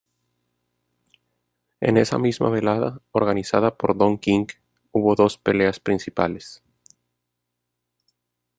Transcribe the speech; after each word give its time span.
En 1.79 1.95
esa 1.95 2.17
misma 2.17 2.49
velada, 2.49 2.99
organizada 3.11 3.77
por 3.77 3.95
Don 3.95 4.17
King, 4.17 4.47
hubo 4.91 5.13
dos 5.13 5.37
peleas 5.37 5.79
principales. 5.79 6.63